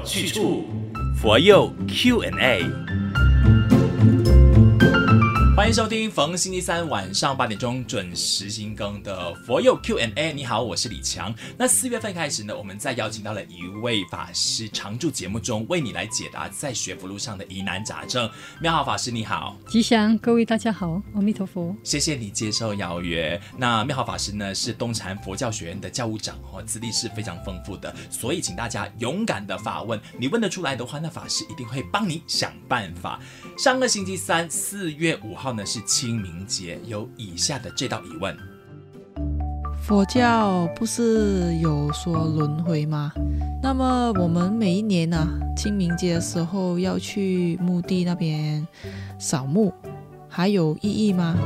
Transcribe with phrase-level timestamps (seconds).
[0.00, 0.64] 有去处，
[1.20, 2.89] 佛佑 Q&A。
[5.70, 10.32] 欢迎收听逢星期三晚上八点钟准时新更的佛佑 Q&A。
[10.32, 11.32] 你好，我是李强。
[11.56, 18.28] 那四月份开始呢，我们再邀请到了一位法师常驻节目中，为你来解答在学佛路上的疑难杂症。
[18.60, 21.72] 妙好法师你好，吉祥，各位大家好，阿弥陀佛。
[21.84, 23.40] 谢谢你接受邀约。
[23.56, 33.20] 那妙好法师呢是东禅佛教学院的教务长哦，资历是非常丰富的，所以请大家勇敢的发问，你问得出来的话，那法师一定会帮你想办法。
[33.56, 35.52] 上个星期三，四月五号。
[35.52, 38.36] 呢是清明节，有以下的这道疑问：
[39.82, 43.12] 佛教不是有说轮回吗？
[43.62, 48.66] 那么我们每一年呢、啊，清明节的时候要去墓地那边
[49.18, 49.72] 扫墓，
[50.28, 51.36] 还有意义吗？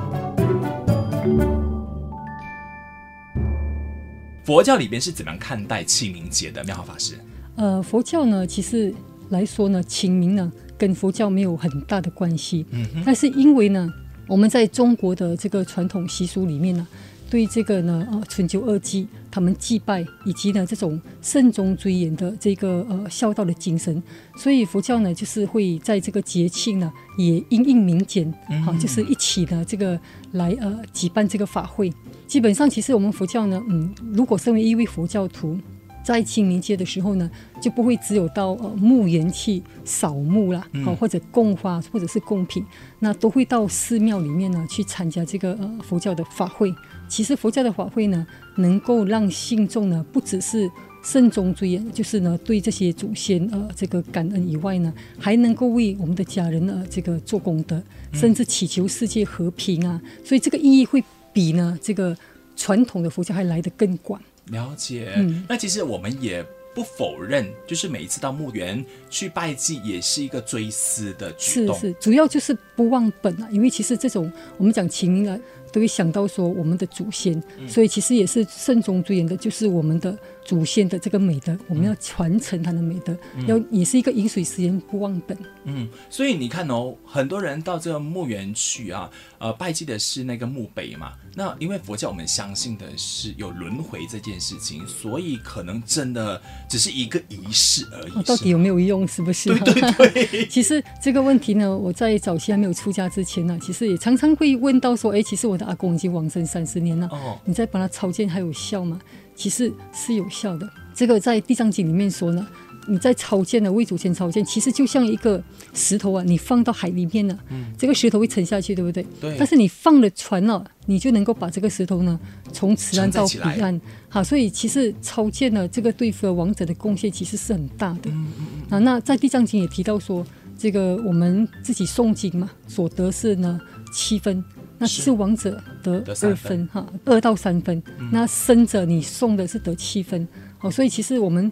[4.44, 6.62] 佛教里边是怎么样看待清明节的？
[6.64, 7.18] 妙好法师，
[7.56, 8.94] 呃，佛教呢，其实
[9.30, 13.92] 来说呢，清明呢跟佛教没有很大的关系，嗯，但是因为呢。
[14.26, 16.86] 我们在中国的这个传统习俗里面呢，
[17.30, 24.02] 对这个呢，呃，春秋二季，他们祭拜以及呢这种慎终追远的这个呃孝道的精神，
[24.36, 28.32] 所以佛教呢就是会在这个节庆呢也因应民间，
[28.64, 29.98] 好、啊，就是一起呢这个
[30.32, 31.92] 来呃举办这个法会。
[32.26, 35.58] 基本上，其实我们佛教呢，嗯，如果身为一位佛教徒。
[36.04, 37.28] 在清明节的时候呢，
[37.60, 42.64] 就不会只有到呃墓园去扫墓啦，好、嗯、或者供花或者是供品，
[42.98, 46.72] 那都会到寺庙里面呢去参加这个呃佛教的法会。
[47.08, 50.70] 其实佛教的法会呢，能够让信众呢不只是
[51.02, 60.00] 慎终追远，就是呢对这些祖先呃这个感恩以外呢，还能够为我们的家人呃这个做功德，甚至祈求世界和平啊。
[60.22, 61.02] 所以这个意义会
[61.32, 62.16] 比呢这个
[62.56, 64.20] 传统的佛教还来得更广。
[64.50, 71.74] 了解，嗯，那其实我们也不否认，就是每一次到墓园去拜祭，也是一个追思的举动。
[71.78, 75.38] 是是，主要就是不忘本啊，因为其实这种我们讲情啊，
[75.74, 80.16] 都会想到说我们的祖先，嗯、所以其实也是慎终追远的，就是我们的。
[80.44, 85.34] 祖先的这个美德，我们要传承他的美德，嗯、要也是一个饮水思源，不忘本。
[85.64, 91.14] 嗯，所以你看哦，很多人到这个墓园去啊，呃，拜祭的是那个墓碑嘛。
[91.34, 98.12] 那因为佛教我们相信的是有轮回这件事情，所以可能真的只是一个仪式而已。
[98.12, 99.08] 哦、到底有没有用？
[99.08, 99.48] 是不是？
[99.60, 100.44] 对对对。
[100.52, 109.00] 其实这个问题呢，我在早期还没有出家之前呢，其实也常常会问到说，哎，其实我的阿公已经往生三十年了，哦，你再把它超荐还有效吗？
[109.34, 110.68] 其实是有效的。
[110.94, 112.46] 这个在《地藏经》里面说呢，
[112.86, 115.42] 你在超荐的为祖先超荐，其实就像一个
[115.72, 119.04] 石头啊，你放到海里面了，嗯，这个石头会沉下去，对不对？
[119.20, 119.36] 对。
[119.36, 122.18] 但是你放了船了，你就能够把这个石头呢
[122.52, 123.80] 从此岸到彼岸。
[124.08, 128.10] 好，所以其实超荐呢，这个对付亡者的贡献其实是很大的。
[128.10, 128.76] 嗯嗯嗯。
[128.76, 130.24] 啊，那在《地藏经》也提到说，
[130.56, 133.60] 这个我们自己诵经嘛，所得是呢
[133.92, 134.44] 七分。
[134.78, 137.82] 那是亡者得二分哈，二到三分。
[137.98, 140.26] 嗯、那生者你送的是得七分，
[140.58, 141.50] 好，所以其实我们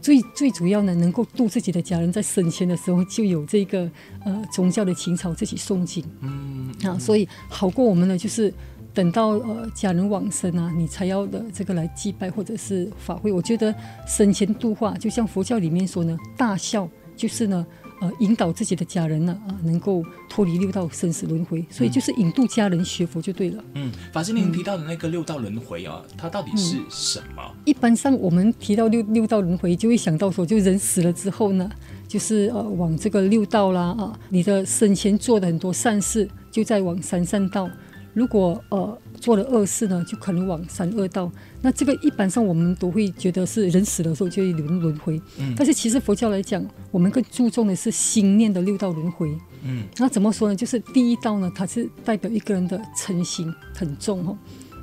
[0.00, 3.90] 最最主要呢，能够度自己的家人，在生前的时候就有这个
[4.24, 8.52] 呃宗教的情操，自己诵经，嗯啊，所以好过我们呢，就是
[8.94, 13.30] 等到呃家人往生啊，你才要的这个来祭拜或者是法会。
[13.30, 13.74] 我觉得
[14.06, 16.88] 生前度化，就像佛教里面说呢，大孝
[17.20, 17.66] 就是呢。
[18.02, 23.62] 呃，引导自己的家人呢，啊，能够脱离六道生死轮回，所以就是引渡家人学佛就对了。
[23.74, 27.42] 嗯，法师您提到的那个六道轮回啊，它到底是什么？
[27.46, 31.70] 嗯，一般上我们提到六六道轮回，就会想到说，就人死了之后呢，
[32.08, 37.68] 就是呃往这个六道啦啊，你的生前做的很多善事，就在往三善道。
[38.12, 41.30] 如果呃做了恶事呢，就可能往三恶道。
[41.62, 45.20] 那这个一般上我们都会觉得是人死的时候就会轮轮回。
[45.38, 45.54] 嗯。
[45.56, 49.30] 但是其实佛教来讲，我们更注重的是心念的六道轮回。
[49.62, 49.84] 嗯。
[49.96, 50.56] 那怎么说呢？
[50.56, 54.36] 就是第一道呢，它是代表一个人的嗔心很重哈。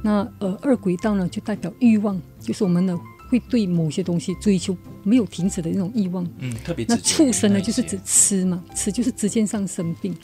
[0.04, 2.98] 那呃二轨道呢，就代表欲望，就是我们呢
[3.30, 6.26] 会对某些东西追求没有停止的那种欲望。
[6.40, 6.86] 嗯，特别。
[6.88, 10.16] 那畜生呢，就是指吃嘛，吃就是直接上生病。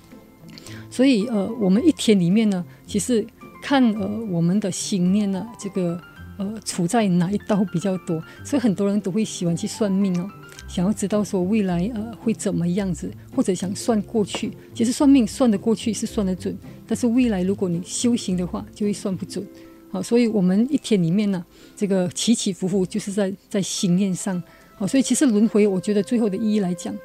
[0.96, 3.26] 所以，呃，我们一天里面呢，其实
[3.64, 6.00] 看呃我们的心念呢，这个
[6.38, 10.30] 呃处在哪一道比较多，所以很多人都会喜欢去算命哦，
[10.68, 14.52] 想要知道说未来呃会怎么样子，或者想算过去。
[14.76, 16.56] 其实算命算得过去是算得准，
[16.86, 19.44] 但是未来如果你修行的话，就会算不准。
[19.90, 21.44] 好，所以我们一天里面呢，
[21.76, 24.40] 这个起起伏伏就是在在心念上。
[24.76, 26.96] 好，所以其实轮回，我觉得最后的意义来讲，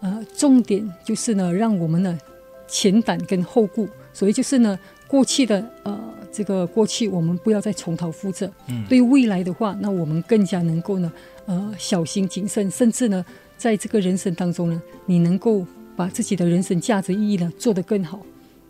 [0.00, 2.18] 呃，重点就是呢，让我们呢。
[2.68, 5.98] 前胆跟后顾，所以就是呢，过去的呃，
[6.32, 8.50] 这个过去我们不要再重蹈覆辙。
[8.68, 11.12] 嗯，对未来的话，那我们更加能够呢，
[11.46, 13.24] 呃，小心谨慎，甚至呢，
[13.56, 18.20] 在这个人生当中呢，你能够把自己的人生价值意义呢做得更好。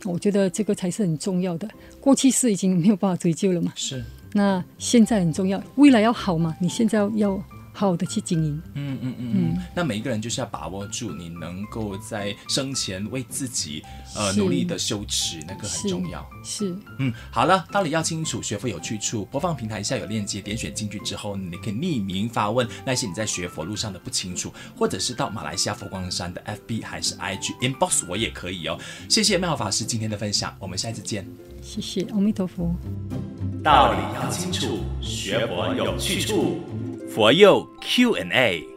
[0.05, 1.69] 我觉得这个才是很重要的。
[2.01, 4.05] 过去是已经没有办法追究了嘛，是。
[4.33, 7.43] 那现在很重要，未来要好嘛，你现在要。
[7.77, 13.83] 好好的去经营，嗯嗯嗯嗯，那每一个人就是要把握住，你能够在生前为自己
[14.15, 16.27] 呃努力的修持，那个很重要。
[16.43, 19.27] 是，嗯，好了，道理要清楚，学佛有去处。
[19.27, 28.79] 播放平台下有链接，点选进去之后，你可以匿名发问那些你在学佛路上的不清楚，或者是到马来西亚佛光山的 FB 还是 IG inbox 我也可以哦。
[29.11, 31.29] 谢谢妙法师今天的分享，我们下次见。
[31.61, 32.75] 谢谢，阿弥陀佛。
[33.67, 36.61] 道理要清楚，学佛有去处。
[37.11, 38.76] 佛佑 Q&A。